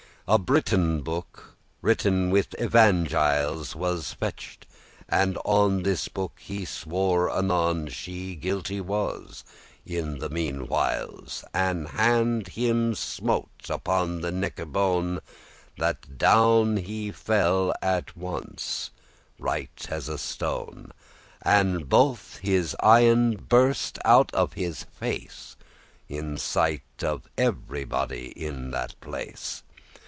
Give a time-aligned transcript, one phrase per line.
[0.27, 4.65] A Briton book, written with Evangiles,* *the Gospels Was fetched,
[5.09, 9.43] and on this book he swore anon She guilty was;
[9.85, 15.19] and, in the meanewhiles, An hand him smote upon the necke bone,
[15.77, 18.91] That down he fell at once
[19.37, 20.93] right as a stone:
[21.41, 25.57] And both his eyen burst out of his face
[26.07, 29.63] In sight of ev'rybody in that place.